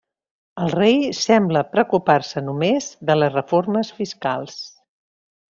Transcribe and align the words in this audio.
El 0.61 0.71
rei 0.75 0.95
sembla 1.17 1.61
preocupar-se 1.75 2.43
només 2.47 2.89
de 3.11 3.19
les 3.21 3.33
reformes 3.39 3.93
fiscals. 4.03 4.61